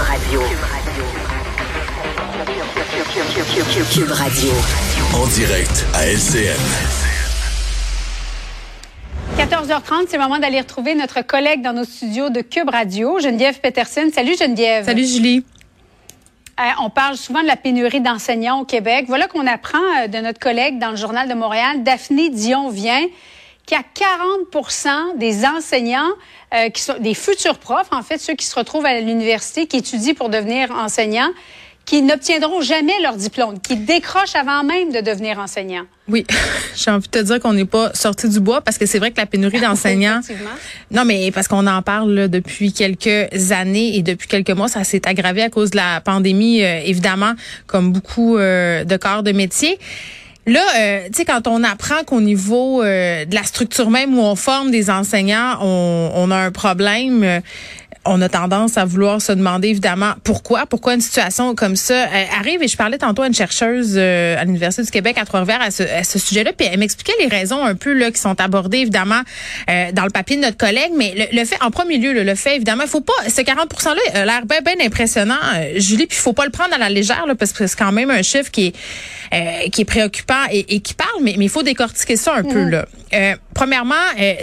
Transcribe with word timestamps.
Radio. 0.00 0.40
Cube 3.92 4.10
Radio. 4.10 4.50
En 5.14 5.26
direct 5.26 5.84
à 5.94 6.06
LCN. 6.06 6.56
14h30, 9.36 10.06
c'est 10.08 10.16
le 10.16 10.22
moment 10.22 10.38
d'aller 10.38 10.60
retrouver 10.60 10.94
notre 10.94 11.20
collègue 11.22 11.60
dans 11.62 11.74
nos 11.74 11.84
studios 11.84 12.30
de 12.30 12.40
Cube 12.40 12.70
Radio, 12.70 13.18
Geneviève 13.20 13.60
Peterson. 13.60 14.08
Salut 14.12 14.36
Geneviève. 14.38 14.86
Salut 14.86 15.06
Julie. 15.06 15.44
Euh, 16.58 16.62
on 16.82 16.90
parle 16.90 17.16
souvent 17.16 17.42
de 17.42 17.46
la 17.46 17.56
pénurie 17.56 18.00
d'enseignants 18.00 18.60
au 18.60 18.64
Québec. 18.64 19.04
Voilà 19.06 19.26
qu'on 19.26 19.46
apprend 19.46 19.78
euh, 19.98 20.06
de 20.06 20.18
notre 20.18 20.38
collègue 20.38 20.78
dans 20.78 20.90
le 20.90 20.96
Journal 20.96 21.28
de 21.28 21.34
Montréal, 21.34 21.82
Daphné 21.82 22.30
Dion-Vient, 22.30 23.06
qu'il 23.66 23.76
y 23.76 23.80
a 23.80 23.84
40% 24.52 25.18
des 25.18 25.44
enseignants 25.44 26.10
euh, 26.54 26.70
qui 26.70 26.82
sont 26.82 26.98
des 26.98 27.14
futurs 27.14 27.58
profs, 27.58 27.92
en 27.92 28.02
fait, 28.02 28.18
ceux 28.18 28.34
qui 28.34 28.46
se 28.46 28.54
retrouvent 28.54 28.86
à 28.86 29.00
l'université, 29.00 29.66
qui 29.66 29.78
étudient 29.78 30.14
pour 30.14 30.28
devenir 30.28 30.70
enseignants, 30.72 31.30
qui 31.90 32.02
n'obtiendront 32.02 32.60
jamais 32.60 32.92
leur 33.02 33.16
diplôme, 33.16 33.58
qui 33.60 33.76
décrochent 33.76 34.36
avant 34.36 34.62
même 34.62 34.92
de 34.92 35.00
devenir 35.00 35.40
enseignants. 35.40 35.86
Oui, 36.08 36.24
j'ai 36.76 36.90
envie 36.90 37.08
de 37.08 37.18
te 37.18 37.18
dire 37.18 37.40
qu'on 37.40 37.52
n'est 37.52 37.64
pas 37.64 37.92
sorti 37.94 38.28
du 38.28 38.38
bois 38.38 38.60
parce 38.60 38.78
que 38.78 38.86
c'est 38.86 39.00
vrai 39.00 39.10
que 39.10 39.16
la 39.16 39.26
pénurie 39.26 39.60
d'enseignants. 39.60 40.20
non, 40.92 41.04
mais 41.04 41.32
parce 41.32 41.48
qu'on 41.48 41.66
en 41.66 41.82
parle 41.82 42.28
depuis 42.28 42.72
quelques 42.72 43.50
années 43.50 43.96
et 43.96 44.02
depuis 44.02 44.28
quelques 44.28 44.50
mois, 44.50 44.68
ça 44.68 44.84
s'est 44.84 45.06
aggravé 45.08 45.42
à 45.42 45.50
cause 45.50 45.70
de 45.70 45.76
la 45.76 46.00
pandémie, 46.00 46.62
euh, 46.62 46.80
évidemment, 46.84 47.32
comme 47.66 47.92
beaucoup 47.92 48.36
euh, 48.36 48.84
de 48.84 48.96
corps 48.96 49.24
de 49.24 49.32
métier. 49.32 49.78
Là, 50.46 50.62
euh, 50.78 51.06
tu 51.06 51.18
sais, 51.18 51.24
quand 51.24 51.46
on 51.46 51.62
apprend 51.62 52.02
qu'au 52.04 52.20
niveau 52.20 52.82
de 52.82 53.34
la 53.34 53.42
structure 53.44 53.90
même 53.90 54.18
où 54.18 54.22
on 54.22 54.36
forme 54.36 54.70
des 54.70 54.90
enseignants, 54.90 55.58
on, 55.60 56.12
on 56.14 56.30
a 56.30 56.36
un 56.36 56.50
problème, 56.50 57.42
on 58.10 58.20
a 58.22 58.28
tendance 58.28 58.76
à 58.76 58.84
vouloir 58.84 59.22
se 59.22 59.30
demander 59.30 59.68
évidemment 59.68 60.14
pourquoi, 60.24 60.66
pourquoi 60.66 60.94
une 60.94 61.00
situation 61.00 61.54
comme 61.54 61.76
ça 61.76 61.94
euh, 61.94 62.24
arrive. 62.38 62.62
Et 62.62 62.68
je 62.68 62.76
parlais 62.76 62.98
tantôt 62.98 63.22
à 63.22 63.28
une 63.28 63.34
chercheuse 63.34 63.94
euh, 63.96 64.36
à 64.36 64.44
l'Université 64.44 64.82
du 64.82 64.90
Québec 64.90 65.16
à 65.18 65.24
Trois-Rivières 65.24 65.62
à 65.62 65.70
ce, 65.70 66.18
sujet-là, 66.18 66.52
puis 66.52 66.66
elle 66.70 66.78
m'expliquait 66.78 67.12
les 67.20 67.28
raisons 67.28 67.64
un 67.64 67.76
peu 67.76 67.92
là 67.92 68.10
qui 68.10 68.20
sont 68.20 68.38
abordées 68.40 68.78
évidemment 68.78 69.20
euh, 69.70 69.92
dans 69.92 70.04
le 70.04 70.10
papier 70.10 70.36
de 70.36 70.42
notre 70.42 70.56
collègue. 70.56 70.90
Mais 70.96 71.28
le, 71.32 71.44
fait, 71.44 71.56
en 71.62 71.70
premier 71.70 71.98
lieu, 71.98 72.12
le 72.12 72.34
fait 72.34 72.56
évidemment, 72.56 72.82
il 72.82 72.90
faut 72.90 73.00
pas, 73.00 73.12
ce 73.28 73.40
40 73.40 73.72
%-là 73.72 74.00
a 74.14 74.24
l'air 74.24 74.44
bien, 74.44 74.60
bien 74.60 74.84
impressionnant, 74.84 75.38
Julie, 75.76 76.06
puis 76.06 76.18
il 76.18 76.22
faut 76.22 76.32
pas 76.32 76.44
le 76.44 76.50
prendre 76.50 76.74
à 76.74 76.78
la 76.78 76.90
légère 76.90 77.26
là, 77.26 77.34
parce 77.36 77.52
que 77.52 77.66
c'est 77.66 77.78
quand 77.78 77.92
même 77.92 78.10
un 78.10 78.22
chiffre 78.22 78.50
qui 78.50 78.66
est 78.66 78.74
qui 79.70 79.82
est 79.82 79.84
préoccupant 79.84 80.42
et, 80.50 80.80
qui 80.80 80.92
parle, 80.92 81.22
mais 81.22 81.36
il 81.38 81.48
faut 81.48 81.62
décortiquer 81.62 82.16
ça 82.16 82.34
un 82.34 82.42
peu 82.42 82.64
là. 82.64 82.86
premièrement, 83.54 83.94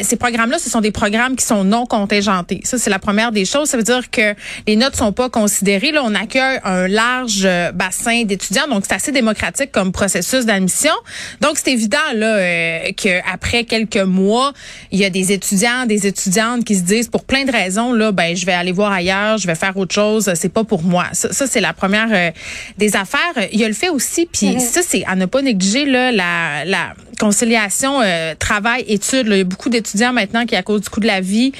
ces 0.01 0.15
programmes-là, 0.15 0.59
ce 0.59 0.69
sont 0.69 0.79
des 0.79 0.91
programmes 0.91 1.35
qui 1.35 1.43
sont 1.43 1.65
non 1.65 1.85
contingentés. 1.85 2.61
Ça, 2.63 2.77
c'est 2.77 2.89
la 2.89 2.99
première 2.99 3.33
des 3.33 3.43
choses. 3.43 3.56
Ça 3.65 3.77
veut 3.77 3.83
dire 3.83 4.09
que 4.09 4.33
les 4.67 4.75
notes 4.75 4.95
sont 4.95 5.11
pas 5.11 5.29
considérées. 5.29 5.91
Là, 5.91 6.01
on 6.03 6.15
accueille 6.15 6.59
un 6.63 6.87
large 6.87 7.43
euh, 7.45 7.71
bassin 7.71 8.23
d'étudiants, 8.23 8.67
donc 8.67 8.83
c'est 8.87 8.95
assez 8.95 9.11
démocratique 9.11 9.71
comme 9.71 9.91
processus 9.91 10.45
d'admission. 10.45 10.93
Donc 11.41 11.57
c'est 11.57 11.71
évident 11.71 11.97
là 12.13 12.35
euh, 12.35 12.91
qu'après 12.95 13.63
quelques 13.63 13.97
mois, 13.97 14.53
il 14.91 14.99
y 14.99 15.05
a 15.05 15.09
des 15.09 15.31
étudiants, 15.31 15.85
des 15.85 16.07
étudiantes 16.07 16.63
qui 16.63 16.75
se 16.75 16.83
disent 16.83 17.07
pour 17.07 17.23
plein 17.23 17.45
de 17.45 17.51
raisons 17.51 17.93
là, 17.93 18.11
ben 18.11 18.35
je 18.35 18.45
vais 18.45 18.53
aller 18.53 18.71
voir 18.71 18.91
ailleurs, 18.91 19.37
je 19.37 19.47
vais 19.47 19.55
faire 19.55 19.75
autre 19.77 19.93
chose. 19.93 20.31
C'est 20.35 20.53
pas 20.53 20.63
pour 20.63 20.83
moi. 20.83 21.05
Ça, 21.13 21.47
c'est 21.47 21.61
la 21.61 21.73
première 21.73 22.09
euh, 22.11 22.31
des 22.77 22.95
affaires. 22.95 23.47
Il 23.51 23.59
y 23.59 23.65
a 23.65 23.67
le 23.67 23.73
fait 23.73 23.89
aussi, 23.89 24.27
puis 24.31 24.55
mm-hmm. 24.55 24.59
ça 24.59 24.81
c'est 24.87 25.03
à 25.05 25.15
ne 25.15 25.25
pas 25.25 25.41
négliger 25.41 25.85
là 25.85 26.11
la, 26.11 26.65
la 26.65 26.93
conciliation 27.19 28.01
travail 28.39 28.83
études. 28.87 29.27
Il 29.27 29.37
y 29.37 29.41
a 29.41 29.43
beaucoup 29.43 29.69
d'étudiants 29.69 30.13
maintenant 30.13 30.45
qui 30.45 30.55
à 30.55 30.63
cause 30.63 30.81
du 30.81 30.89
coût 30.89 30.99
de 30.99 31.07
la 31.07 31.21
vie 31.21 31.51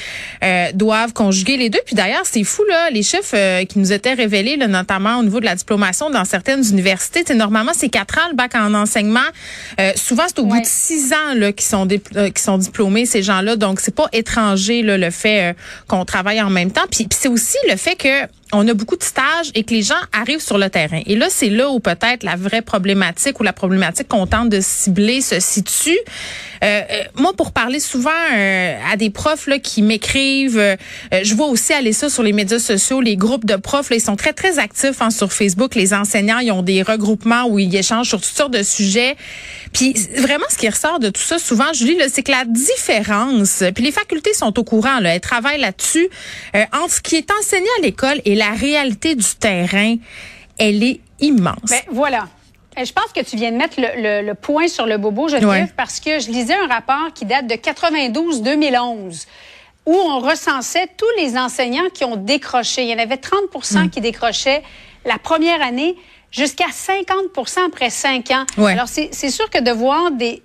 doivent 0.74 1.14
conjuguer 1.14 1.58
les 1.58 1.70
deux. 1.70 1.80
Puis 1.86 1.96
d'ailleurs, 1.96 2.24
c'est 2.24 2.44
fou 2.44 2.64
là, 2.70 2.90
les 2.90 3.04
chiffres 3.04 3.36
euh, 3.36 3.66
qui 3.66 3.80
nous 3.80 3.92
étaient 3.94 4.14
révélés, 4.14 4.58
là, 4.58 4.68
notamment 4.68 5.18
au 5.18 5.24
niveau 5.24 5.40
de 5.40 5.46
la 5.46 5.56
diplomation 5.56 6.10
dans 6.10 6.26
certaines 6.26 6.64
universités. 6.70 7.24
Normalement 7.34 7.72
c'est 7.76 7.90
quatre 7.90 8.18
ans 8.18 8.30
le 8.30 8.36
bac 8.36 8.56
en 8.56 8.74
enseignement. 8.74 9.20
Euh, 9.80 9.92
souvent 9.96 10.24
c'est 10.28 10.40
au 10.40 10.46
bout 10.46 10.60
de 10.60 10.66
six 10.66 11.14
ans 11.14 11.34
là 11.36 11.52
qui 11.52 11.66
sont 11.66 11.88
euh, 12.16 12.30
qui 12.30 12.42
sont 12.42 12.58
diplômés 12.58 13.06
ces 13.06 13.22
gens-là. 13.22 13.56
Donc 13.56 13.80
c'est 13.80 13.94
pas 13.94 14.08
étranger 14.14 14.82
là, 14.82 14.98
le 14.98 15.12
fait 15.12 15.56
qu'on 15.88 16.06
travaille 16.06 16.42
en 16.42 16.50
même 16.50 16.72
temps. 16.72 16.86
Puis, 16.90 17.06
puis 17.08 17.18
c'est 17.20 17.30
aussi 17.30 17.58
le 17.70 17.76
fait 17.76 17.96
que 17.96 18.28
on 18.54 18.68
a 18.68 18.74
beaucoup 18.74 18.96
de 18.96 19.04
stages 19.04 19.52
et 19.56 19.64
que 19.64 19.74
les 19.74 19.82
gens 19.82 19.96
arrivent 20.14 20.42
sur 20.42 20.58
le 20.58 20.70
terrain. 20.70 21.02
Et 21.06 21.16
là, 21.16 21.28
c'est 21.30 21.50
là 21.50 21.70
où 21.70 21.80
peut-être 21.80 22.24
la 22.24 22.36
vraie 22.36 22.62
problématique 22.62 23.40
ou 23.40 23.44
la 23.44 23.54
problématique 23.54 24.08
qu'on 24.08 24.26
tente 24.26 24.50
de 24.50 24.62
cibler 24.62 25.22
se 25.22 25.40
situe. 25.40 25.98
Euh, 26.64 26.82
euh 26.90 27.04
moi, 27.16 27.34
pour 27.34 27.52
parler 27.52 27.80
souvent 27.80 28.10
euh, 28.36 28.78
à 28.92 28.96
des 28.96 29.10
profs 29.10 29.48
là, 29.48 29.60
qui 29.60 29.82
m'écrivent, 29.82 30.58
euh, 30.60 30.76
je 31.24 31.34
vois 31.36 31.48
aussi 31.48 31.74
aller 31.74 31.94
ça 31.94 32.10
sur 32.10 32.24
les 32.24 32.32
médias 32.32 32.60
sociaux, 32.60 33.02
les 33.02 33.18
groupes 33.18 33.46
de 33.46 33.56
profs, 33.56 33.90
là, 33.90 33.98
ils 33.98 34.02
sont 34.02 34.16
très, 34.16 34.34
très 34.34 34.60
actifs 34.60 35.02
hein, 35.02 35.10
sur 35.10 35.34
Facebook. 35.34 35.76
Les 35.76 35.94
enseignants, 35.94 36.40
ils 36.40 36.52
ont 36.52 36.64
des 36.64 36.82
regroupements 36.84 37.46
où 37.48 37.60
ils 37.60 37.76
échangent 37.76 38.08
sur 38.08 38.22
toutes 38.22 38.36
sortes 38.36 38.54
de 38.54 38.64
sujets. 38.64 39.18
Puis 39.74 39.94
vraiment, 40.16 40.46
ce 40.50 40.58
qui 40.58 40.70
ressort 40.70 41.00
de 41.00 41.10
tout 41.10 41.22
ça, 41.22 41.38
souvent, 41.38 41.74
Julie, 41.74 41.98
c'est 42.12 42.24
que 42.24 42.32
la 42.32 42.46
différence, 42.46 43.64
puis 43.76 43.84
les 43.84 43.92
facultés 43.92 44.34
sont 44.34 44.58
au 44.58 44.64
courant, 44.64 45.00
là, 45.00 45.16
elles 45.16 45.22
travaillent 45.22 45.60
là-dessus, 45.60 46.08
entre 46.74 46.94
ce 46.94 47.02
qui 47.02 47.16
est 47.16 47.30
enseigné 47.40 47.68
à 47.80 47.82
l'école 47.82 48.22
et 48.26 48.37
la 48.38 48.52
réalité 48.52 49.16
du 49.16 49.36
terrain, 49.40 49.96
elle 50.58 50.84
est 50.84 51.02
immense. 51.20 51.70
Ben, 51.70 51.82
voilà. 51.92 52.28
Je 52.78 52.92
pense 52.94 53.12
que 53.14 53.22
tu 53.22 53.36
viens 53.38 53.52
de 53.52 53.58
mettre 53.58 53.78
le, 53.80 54.34
point 54.34 54.68
sur 54.68 54.86
le 54.86 54.98
bobo, 54.98 55.28
Geneviève, 55.28 55.74
parce 55.76 56.00
que 56.00 56.20
je 56.20 56.30
lisais 56.30 56.54
un 56.54 56.68
rapport 56.68 57.12
qui 57.14 57.26
date 57.26 57.48
de 57.48 57.56
92-2011 57.56 59.26
où 59.88 59.96
on 59.96 60.20
recensait 60.20 60.88
tous 60.98 61.06
les 61.18 61.38
enseignants 61.38 61.90
qui 61.94 62.04
ont 62.04 62.18
décroché. 62.18 62.84
Il 62.84 62.90
y 62.90 62.94
en 62.94 63.00
avait 63.00 63.16
30% 63.16 63.86
hmm. 63.86 63.90
qui 63.90 64.02
décrochaient 64.02 64.62
la 65.06 65.18
première 65.18 65.62
année 65.62 65.96
jusqu'à 66.30 66.68
50% 66.68 67.68
après 67.68 67.90
cinq 67.90 68.30
ans. 68.32 68.46
Alors, 68.58 68.88
c'est 68.88 69.30
sûr 69.30 69.50
que 69.50 69.62
de 69.62 69.72
voir 69.72 70.12
des, 70.12 70.44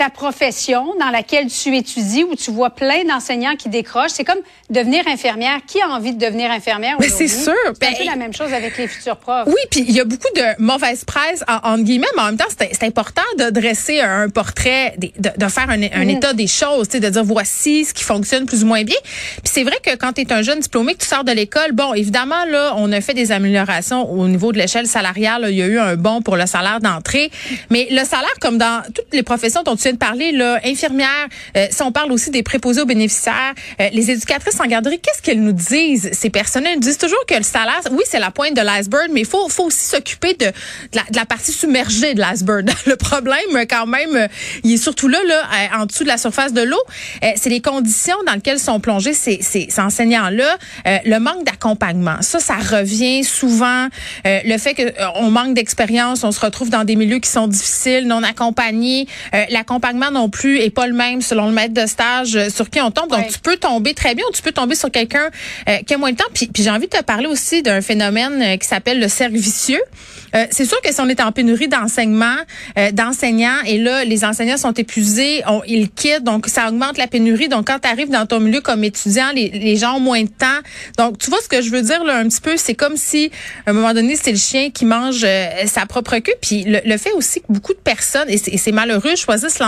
ta 0.00 0.08
profession 0.08 0.94
dans 0.98 1.10
laquelle 1.10 1.48
tu 1.48 1.76
étudies, 1.76 2.24
où 2.24 2.34
tu 2.34 2.50
vois 2.50 2.70
plein 2.70 3.04
d'enseignants 3.04 3.54
qui 3.54 3.68
décrochent. 3.68 4.12
C'est 4.12 4.24
comme 4.24 4.40
devenir 4.70 5.06
infirmière. 5.06 5.58
Qui 5.66 5.78
a 5.82 5.90
envie 5.90 6.14
de 6.14 6.18
devenir 6.18 6.50
infirmière 6.50 6.96
Mais 6.98 7.10
c'est 7.10 7.28
sûr. 7.28 7.52
C'est 7.64 7.86
un 7.86 7.90
peu 7.90 7.98
ben, 7.98 8.06
la 8.06 8.16
même 8.16 8.32
chose 8.32 8.50
avec 8.54 8.78
les 8.78 8.88
futurs 8.88 9.18
profs. 9.18 9.46
Oui, 9.46 9.60
puis 9.70 9.84
il 9.86 9.94
y 9.94 10.00
a 10.00 10.04
beaucoup 10.06 10.32
de 10.34 10.58
mauvaise 10.58 11.04
presse, 11.04 11.44
en, 11.46 11.76
guillemets, 11.78 12.06
mais 12.16 12.22
en 12.22 12.26
même 12.26 12.38
temps, 12.38 12.46
c'est 12.48 12.82
important 12.82 13.20
de 13.38 13.50
dresser 13.50 14.00
un 14.00 14.30
portrait, 14.30 14.94
de, 14.96 15.10
de 15.36 15.48
faire 15.50 15.68
un, 15.68 15.82
un 15.82 16.06
mm. 16.06 16.10
état 16.10 16.32
des 16.32 16.46
choses, 16.46 16.88
de 16.88 16.98
dire 16.98 17.24
voici 17.24 17.84
ce 17.84 17.92
qui 17.92 18.04
fonctionne 18.04 18.46
plus 18.46 18.64
ou 18.64 18.68
moins 18.68 18.84
bien. 18.84 18.96
Puis 19.04 19.52
c'est 19.52 19.64
vrai 19.64 19.76
que 19.84 19.94
quand 19.96 20.14
tu 20.14 20.22
es 20.22 20.32
un 20.32 20.40
jeune 20.40 20.60
diplômé, 20.60 20.94
que 20.94 21.00
tu 21.00 21.08
sors 21.08 21.24
de 21.24 21.32
l'école, 21.32 21.72
bon, 21.72 21.92
évidemment, 21.92 22.46
là, 22.46 22.72
on 22.78 22.90
a 22.90 23.02
fait 23.02 23.12
des 23.12 23.32
améliorations 23.32 24.10
au 24.10 24.26
niveau 24.28 24.50
de 24.52 24.56
l'échelle 24.56 24.86
salariale. 24.86 25.48
il 25.50 25.56
y 25.56 25.62
a 25.62 25.66
eu 25.66 25.78
un 25.78 25.96
bon 25.96 26.22
pour 26.22 26.36
le 26.38 26.46
salaire 26.46 26.80
d'entrée. 26.80 27.30
Mais 27.68 27.88
le 27.90 28.02
salaire, 28.06 28.34
comme 28.40 28.56
dans 28.56 28.82
toutes 28.94 29.12
les 29.12 29.22
professions 29.22 29.62
dont 29.62 29.76
tu 29.76 29.89
de 29.92 29.98
parler, 29.98 30.32
là, 30.32 30.60
infirmières, 30.64 31.28
euh, 31.56 31.66
si 31.70 31.82
on 31.82 31.92
parle 31.92 32.12
aussi 32.12 32.30
des 32.30 32.42
préposés 32.42 32.82
aux 32.82 32.86
bénéficiaires, 32.86 33.54
euh, 33.80 33.88
les 33.92 34.10
éducatrices 34.10 34.60
en 34.60 34.66
garderie, 34.66 35.00
qu'est-ce 35.00 35.22
qu'elles 35.22 35.42
nous 35.42 35.52
disent, 35.52 36.10
ces 36.12 36.30
personnels? 36.30 36.74
Elles 36.74 36.80
disent 36.80 36.98
toujours 36.98 37.24
que 37.26 37.34
le 37.34 37.42
salaire, 37.42 37.80
oui, 37.90 38.02
c'est 38.06 38.18
la 38.18 38.30
pointe 38.30 38.54
de 38.54 38.62
l'iceberg, 38.62 39.08
mais 39.12 39.20
il 39.20 39.26
faut, 39.26 39.48
faut 39.48 39.64
aussi 39.64 39.84
s'occuper 39.84 40.34
de, 40.34 40.46
de, 40.46 41.16
la, 41.16 41.24
partie 41.24 41.52
submergée 41.52 42.14
de 42.14 42.20
l'iceberg. 42.20 42.68
le 42.86 42.96
problème, 42.96 43.66
quand 43.68 43.86
même, 43.86 44.16
euh, 44.16 44.28
il 44.64 44.74
est 44.74 44.76
surtout 44.76 45.08
là, 45.08 45.18
là, 45.26 45.42
en 45.78 45.86
dessous 45.86 46.04
de 46.04 46.08
la 46.08 46.18
surface 46.18 46.52
de 46.52 46.62
l'eau. 46.62 46.82
c'est 47.22 47.50
les 47.50 47.60
conditions 47.60 48.16
dans 48.26 48.34
lesquelles 48.34 48.58
sont 48.58 48.80
plongés 48.80 49.14
ces, 49.14 49.40
ces, 49.42 49.68
enseignants-là, 49.78 50.56
le 51.04 51.18
manque 51.18 51.44
d'accompagnement. 51.44 52.16
Ça, 52.20 52.38
ça 52.38 52.56
revient 52.56 53.24
souvent. 53.24 53.88
le 54.24 54.58
fait 54.58 54.74
qu'on 54.74 55.30
manque 55.30 55.54
d'expérience, 55.54 56.24
on 56.24 56.32
se 56.32 56.40
retrouve 56.40 56.70
dans 56.70 56.84
des 56.84 56.96
milieux 56.96 57.18
qui 57.18 57.30
sont 57.30 57.46
difficiles, 57.46 58.06
non 58.06 58.22
accompagnés. 58.22 59.06
l'accompagnement 59.50 59.79
l'accompagnement 59.80 60.10
non 60.10 60.28
plus 60.28 60.58
est 60.58 60.70
pas 60.70 60.86
le 60.86 60.92
même 60.92 61.22
selon 61.22 61.46
le 61.46 61.52
maître 61.52 61.74
de 61.74 61.86
stage 61.86 62.36
euh, 62.36 62.50
sur 62.50 62.68
qui 62.68 62.80
on 62.80 62.90
tombe. 62.90 63.10
Donc, 63.10 63.28
tu 63.28 63.38
peux 63.38 63.56
tomber 63.56 63.94
très 63.94 64.14
bien 64.14 64.24
ou 64.28 64.32
tu 64.32 64.42
peux 64.42 64.52
tomber 64.52 64.74
sur 64.74 64.90
quelqu'un 64.90 65.30
euh, 65.68 65.78
qui 65.86 65.94
a 65.94 65.98
moins 65.98 66.12
de 66.12 66.16
temps. 66.16 66.24
Puis, 66.34 66.48
puis 66.48 66.62
j'ai 66.62 66.70
envie 66.70 66.86
de 66.86 66.96
te 66.96 67.02
parler 67.02 67.26
aussi 67.26 67.62
d'un 67.62 67.80
phénomène 67.80 68.42
euh, 68.42 68.56
qui 68.56 68.66
s'appelle 68.66 69.00
le 69.00 69.08
cercle 69.08 69.36
vicieux. 69.36 69.80
c'est 70.50 70.64
sûr 70.64 70.80
que 70.80 70.92
si 70.92 71.00
on 71.00 71.08
est 71.08 71.20
en 71.20 71.32
pénurie 71.32 71.68
d'enseignement, 71.68 72.36
d'enseignants, 72.92 73.62
et 73.66 73.78
là, 73.78 74.04
les 74.04 74.24
enseignants 74.24 74.56
sont 74.56 74.72
épuisés, 74.72 75.42
on, 75.46 75.62
ils 75.66 75.90
quittent, 75.90 76.22
donc 76.22 76.46
ça 76.46 76.68
augmente 76.68 76.98
la 76.98 77.06
pénurie. 77.06 77.48
Donc, 77.48 77.66
quand 77.66 77.80
tu 77.80 77.88
arrives 77.88 78.10
dans 78.10 78.26
ton 78.26 78.38
milieu 78.38 78.60
comme 78.60 78.84
étudiant, 78.84 79.30
les, 79.34 79.48
les, 79.48 79.76
gens 79.76 79.96
ont 79.96 80.00
moins 80.00 80.22
de 80.22 80.28
temps. 80.28 80.60
Donc, 80.98 81.18
tu 81.18 81.30
vois 81.30 81.40
ce 81.42 81.48
que 81.48 81.62
je 81.62 81.70
veux 81.70 81.82
dire 81.82 82.04
là 82.04 82.18
un 82.18 82.28
petit 82.28 82.40
peu, 82.40 82.56
c'est 82.56 82.74
comme 82.74 82.96
si, 82.96 83.30
à 83.66 83.70
un 83.70 83.72
moment 83.72 83.92
donné, 83.92 84.16
c'est 84.16 84.30
le 84.32 84.38
chien 84.38 84.70
qui 84.70 84.84
mange 84.84 85.26
sa 85.66 85.86
propre 85.86 86.18
queue. 86.18 86.34
Puis 86.40 86.64
le, 86.64 86.96
fait 86.96 87.12
aussi 87.12 87.40
que 87.40 87.46
beaucoup 87.48 87.74
de 87.74 87.78
personnes, 87.78 88.28
et 88.28 88.38
c'est 88.38 88.72
malheureux, 88.72 89.16
choisissent 89.16 89.58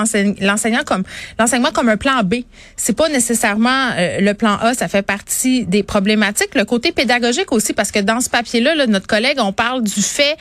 l'enseignant 0.40 0.82
comme 0.84 1.04
l'enseignement 1.38 1.70
comme 1.70 1.88
un 1.88 1.96
plan 1.96 2.22
B. 2.22 2.36
C'est 2.76 2.96
pas 2.96 3.08
nécessairement 3.08 3.90
euh, 3.96 4.20
le 4.20 4.34
plan 4.34 4.56
A, 4.56 4.74
ça 4.74 4.88
fait 4.88 5.02
partie 5.02 5.64
des 5.64 5.82
problématiques. 5.82 6.54
Le 6.54 6.64
côté 6.64 6.92
pédagogique 6.92 7.52
aussi, 7.52 7.72
parce 7.72 7.90
que 7.90 7.98
dans 7.98 8.20
ce 8.20 8.30
papier-là, 8.30 8.86
notre 8.86 9.06
collègue, 9.06 9.38
on 9.38 9.52
parle 9.52 9.82
du 9.82 10.02
fait 10.02 10.36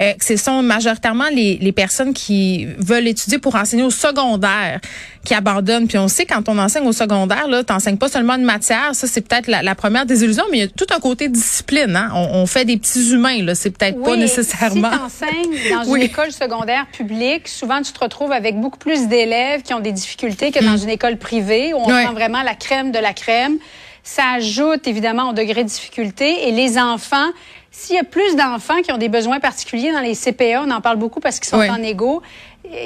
euh, 0.00 0.12
que 0.14 0.24
ce 0.24 0.36
sont 0.36 0.62
majoritairement 0.62 1.28
les, 1.32 1.58
les 1.60 1.72
personnes 1.72 2.14
qui 2.14 2.66
veulent 2.78 3.08
étudier 3.08 3.38
pour 3.38 3.54
enseigner 3.54 3.84
au 3.84 3.90
secondaire 3.90 4.80
qui 5.26 5.34
abandonnent. 5.34 5.88
Puis 5.88 5.98
on 5.98 6.08
sait 6.08 6.24
quand 6.24 6.48
on 6.48 6.58
enseigne 6.58 6.86
au 6.86 6.92
secondaire, 6.92 7.48
là, 7.48 7.62
t'enseignes 7.64 7.98
pas 7.98 8.08
seulement 8.08 8.34
une 8.34 8.44
matière. 8.44 8.94
Ça, 8.94 9.06
c'est 9.06 9.20
peut-être 9.20 9.48
la, 9.48 9.74
première 9.74 10.06
désillusion, 10.06 10.44
mais 10.50 10.58
il 10.58 10.60
y 10.60 10.64
a 10.64 10.68
tout 10.68 10.86
un 10.94 11.00
côté 11.00 11.28
discipline. 11.28 11.94
Hein? 11.96 12.10
On, 12.14 12.46
fait 12.46 12.64
des 12.64 12.78
petits 12.78 13.10
humains. 13.10 13.42
Là, 13.42 13.54
c'est 13.54 13.70
peut-être 13.70 14.00
pas 14.02 14.16
nécessairement. 14.16 14.90
Si 14.90 14.98
t'enseignes 14.98 15.70
dans 15.84 15.94
une 15.94 16.02
école 16.02 16.32
secondaire 16.32 16.86
publique, 16.86 17.48
souvent 17.48 17.82
tu 17.82 17.92
te 17.92 17.98
retrouves 17.98 18.32
avec 18.32 18.58
beaucoup 18.58 18.78
plus 18.78 19.08
d'élèves 19.08 19.62
qui 19.62 19.74
ont 19.74 19.80
des 19.80 19.92
difficultés 19.92 20.52
que 20.52 20.64
dans 20.64 20.78
mm. 20.78 20.84
une 20.84 20.90
école 20.90 21.16
privée 21.18 21.74
où 21.74 21.78
on 21.78 21.88
prend 21.88 22.12
vraiment 22.12 22.42
la 22.42 22.54
crème 22.54 22.92
de 22.92 22.98
la 22.98 23.12
crème. 23.12 23.58
Ça 24.04 24.22
ajoute 24.36 24.86
évidemment 24.86 25.30
au 25.30 25.32
degré 25.32 25.64
de 25.64 25.68
difficulté 25.68 26.48
et 26.48 26.52
les 26.52 26.78
enfants 26.78 27.32
s'il 27.78 27.94
y 27.94 27.98
a 27.98 28.04
plus 28.04 28.36
d'enfants 28.36 28.80
qui 28.80 28.90
ont 28.90 28.96
des 28.96 29.10
besoins 29.10 29.38
particuliers 29.38 29.92
dans 29.92 30.00
les 30.00 30.14
CPA, 30.14 30.62
on 30.66 30.70
en 30.70 30.80
parle 30.80 30.96
beaucoup 30.96 31.20
parce 31.20 31.38
qu'ils 31.38 31.50
sont 31.50 31.58
en 31.58 31.82
égo, 31.82 32.22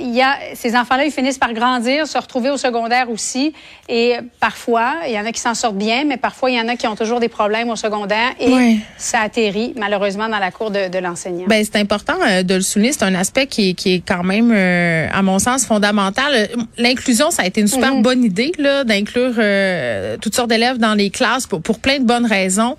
il 0.01 0.15
y 0.15 0.23
a, 0.23 0.37
ces 0.55 0.77
enfants-là, 0.77 1.05
ils 1.05 1.13
finissent 1.13 1.39
par 1.39 1.53
grandir, 1.53 2.07
se 2.07 2.19
retrouver 2.19 2.51
au 2.51 2.57
secondaire 2.57 3.11
aussi. 3.11 3.53
Et 3.89 4.17
parfois, 4.39 4.95
il 5.07 5.13
y 5.13 5.19
en 5.19 5.27
a 5.27 5.33
qui 5.33 5.41
s'en 5.41 5.55
sortent 5.55 5.77
bien, 5.77 6.05
mais 6.05 6.17
parfois, 6.17 6.51
il 6.51 6.57
y 6.57 6.61
en 6.61 6.69
a 6.69 6.77
qui 6.77 6.87
ont 6.87 6.97
toujours 6.97 7.21
des 7.21 7.29
problèmes 7.29 7.71
au 7.71 7.77
secondaire 7.77 8.33
et 8.39 8.79
ça 8.99 9.21
atterrit 9.21 9.73
malheureusement 9.77 10.29
dans 10.29 10.39
la 10.39 10.51
cour 10.51 10.71
de, 10.71 10.89
de 10.89 10.99
l'enseignant. 10.99 11.47
Ben, 11.47 11.65
c'est 11.65 11.79
important 11.79 12.17
euh, 12.27 12.43
de 12.43 12.55
le 12.55 12.61
souligner. 12.61 12.93
C'est 12.93 13.05
un 13.05 13.15
aspect 13.15 13.47
qui, 13.47 13.75
qui 13.75 13.95
est 13.95 14.03
quand 14.07 14.23
même, 14.23 14.53
euh, 14.53 15.09
à 15.13 15.23
mon 15.23 15.39
sens, 15.39 15.65
fondamental. 15.65 16.49
L'inclusion, 16.77 17.31
ça 17.31 17.43
a 17.43 17.47
été 17.47 17.61
une 17.61 17.69
super 17.69 17.95
mhm. 17.95 18.03
bonne 18.03 18.25
idée 18.25 18.53
là, 18.59 18.85
d'inclure 18.85 19.35
euh, 19.39 20.17
toutes 20.21 20.35
sortes 20.35 20.51
d'élèves 20.51 20.79
dans 20.79 20.95
les 20.95 21.11
classes 21.11 21.47
pour, 21.47 21.63
pour 21.63 21.79
plein 21.79 21.99
de 21.99 22.05
bonnes 22.05 22.27
raisons. 22.27 22.77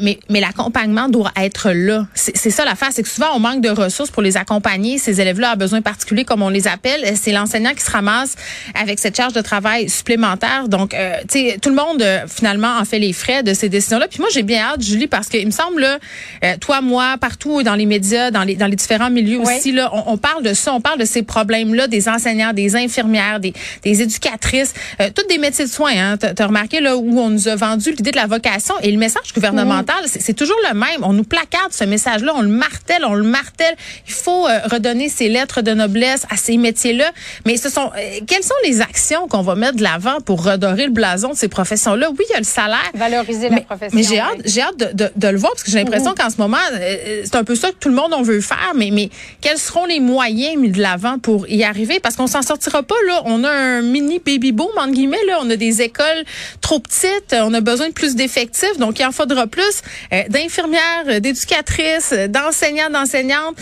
mais 0.00 0.18
mais 0.28 0.40
l'accompagnement 0.40 1.08
doit 1.08 1.32
être 1.36 1.70
là. 1.72 2.06
C'est 2.14 2.50
ça 2.50 2.64
l'affaire, 2.64 2.88
c'est 2.92 3.02
que 3.02 3.08
souvent, 3.08 3.28
on 3.34 3.38
manque 3.38 3.62
de 3.62 3.70
ressources 3.70 4.10
pour 4.10 4.22
les 4.22 4.36
accompagner. 4.36 4.98
Ces 4.98 5.20
élèves-là 5.20 5.54
ont 5.54 5.56
besoin 5.56 5.80
particuliers 5.80 6.25
comme 6.26 6.42
on 6.42 6.50
les 6.50 6.68
appelle, 6.68 7.16
c'est 7.16 7.32
l'enseignant 7.32 7.72
qui 7.72 7.84
se 7.84 7.90
ramasse 7.90 8.34
avec 8.74 8.98
cette 8.98 9.16
charge 9.16 9.32
de 9.32 9.40
travail 9.40 9.88
supplémentaire. 9.88 10.68
Donc, 10.68 10.94
euh, 10.94 11.14
tu 11.30 11.50
sais, 11.50 11.58
tout 11.60 11.68
le 11.68 11.74
monde 11.74 12.02
euh, 12.02 12.20
finalement 12.28 12.78
en 12.78 12.84
fait 12.84 12.98
les 12.98 13.12
frais 13.12 13.42
de 13.42 13.54
ces 13.54 13.68
décisions-là. 13.68 14.08
Puis 14.08 14.20
moi, 14.20 14.28
j'ai 14.32 14.42
bien 14.42 14.62
hâte, 14.62 14.82
Julie, 14.82 15.06
parce 15.06 15.28
qu'il 15.28 15.46
me 15.46 15.50
semble, 15.50 15.80
là, 15.80 15.98
euh, 16.44 16.56
toi, 16.60 16.80
moi, 16.80 17.16
partout 17.20 17.62
dans 17.62 17.74
les 17.74 17.86
médias, 17.86 18.30
dans 18.30 18.42
les 18.42 18.56
dans 18.56 18.66
les 18.66 18.76
différents 18.76 19.10
milieux 19.10 19.40
aussi, 19.40 19.72
là, 19.72 19.90
on, 19.92 20.16
parle 20.16 20.42
de 20.42 20.54
ça, 20.54 20.72
on 20.72 20.80
parle 20.80 20.98
de 20.98 21.04
ces 21.04 21.22
problèmes-là, 21.22 21.88
des 21.88 22.08
enseignants, 22.08 22.52
des 22.52 22.74
infirmières, 22.74 23.40
des, 23.40 23.52
des 23.82 24.02
éducatrices, 24.02 24.74
toutes 25.14 25.28
des 25.28 25.38
métiers 25.38 25.66
de 25.66 25.70
soins. 25.70 25.92
Hein. 25.94 26.16
Tu 26.18 26.42
as 26.42 26.46
remarqué 26.46 26.80
là 26.80 26.96
où 26.96 27.18
on 27.18 27.30
nous 27.30 27.48
a 27.48 27.56
vendu 27.56 27.90
l'idée 27.90 28.10
de 28.10 28.16
la 28.16 28.26
vocation 28.26 28.74
et 28.82 28.90
le 28.90 28.98
message 28.98 29.32
gouvernemental, 29.34 30.04
c'est 30.06 30.34
toujours 30.34 30.56
le 30.68 30.74
même. 30.74 31.02
On 31.02 31.12
nous 31.12 31.24
placarde 31.24 31.72
ce 31.72 31.84
message-là, 31.84 32.32
on 32.34 32.42
le 32.42 32.48
martèle, 32.48 33.04
on 33.04 33.14
le 33.14 33.22
martèle. 33.22 33.76
Il 34.06 34.14
faut 34.14 34.42
redonner 34.42 35.08
ces 35.08 35.28
lettres 35.28 35.62
de 35.62 35.72
noblesse 35.72 36.15
à 36.30 36.36
ces 36.36 36.56
métiers-là. 36.56 37.10
Mais 37.44 37.56
ce 37.56 37.68
sont 37.68 37.90
euh, 37.96 38.20
quelles 38.26 38.42
sont 38.42 38.54
les 38.64 38.80
actions 38.80 39.28
qu'on 39.28 39.42
va 39.42 39.54
mettre 39.54 39.76
de 39.76 39.82
l'avant 39.82 40.20
pour 40.20 40.44
redorer 40.44 40.86
le 40.86 40.92
blason 40.92 41.30
de 41.30 41.36
ces 41.36 41.48
professions-là? 41.48 42.08
Oui, 42.10 42.24
il 42.28 42.32
y 42.32 42.36
a 42.36 42.38
le 42.38 42.44
salaire. 42.44 42.90
Valoriser 42.94 43.48
la 43.48 43.60
profession. 43.60 43.96
Mais 43.96 44.02
j'ai 44.02 44.18
hâte, 44.18 44.40
j'ai 44.44 44.62
hâte 44.62 44.76
de, 44.94 45.10
de, 45.14 45.28
le 45.28 45.38
voir 45.38 45.52
parce 45.52 45.62
que 45.62 45.70
j'ai 45.70 45.78
l'impression 45.78 46.12
mm-hmm. 46.12 46.22
qu'en 46.22 46.30
ce 46.30 46.36
moment, 46.38 46.56
euh, 46.72 46.78
euh, 46.78 47.22
c'est 47.24 47.36
un 47.36 47.44
peu 47.44 47.54
ça 47.54 47.68
que 47.70 47.76
tout 47.76 47.88
le 47.88 47.94
monde 47.94 48.14
en 48.14 48.22
veut 48.22 48.40
faire. 48.40 48.72
Mais 48.74 48.90
mais 48.92 49.10
quels 49.40 49.58
seront 49.58 49.84
les 49.84 50.00
moyens 50.00 50.56
mis 50.56 50.70
de 50.70 50.80
l'avant 50.80 51.18
pour 51.18 51.48
y 51.48 51.64
arriver? 51.64 52.00
Parce 52.00 52.16
qu'on 52.16 52.26
s'en 52.26 52.42
sortira 52.42 52.82
pas 52.82 52.94
là. 53.06 53.22
On 53.26 53.44
a 53.44 53.50
un 53.50 53.82
mini 53.82 54.18
baby 54.18 54.52
boom 54.52 54.70
entre 54.76 54.92
guillemets 54.92 55.24
là. 55.26 55.38
On 55.42 55.50
a 55.50 55.56
des 55.56 55.82
écoles 55.82 56.24
trop 56.60 56.80
petites. 56.80 57.34
On 57.34 57.52
a 57.54 57.60
besoin 57.60 57.88
de 57.88 57.92
plus 57.92 58.14
d'effectifs. 58.14 58.78
Donc 58.78 58.98
il 58.98 59.04
en 59.04 59.12
faudra 59.12 59.46
plus 59.46 59.82
d'infirmières, 60.28 61.20
d'éducatrices, 61.20 62.14
d'enseignants, 62.28 62.90
d'enseignantes. 62.90 63.56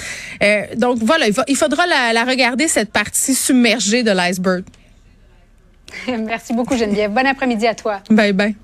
donc 0.77 0.99
voilà, 1.01 1.29
il, 1.29 1.35
il 1.49 1.57
faudra 1.57 1.87
la, 1.87 2.13
la 2.13 2.25
regarder 2.25 2.44
regarder 2.45 2.69
cette 2.69 2.93
partie 2.93 3.35
submergée 3.35 4.03
de 4.03 4.11
l'iceberg. 4.11 4.65
Merci 6.09 6.53
beaucoup, 6.53 6.77
Geneviève. 6.77 7.11
Bon 7.11 7.27
après-midi 7.27 7.67
à 7.67 7.75
toi. 7.75 8.01
Bye 8.11 8.33
bye. 8.33 8.55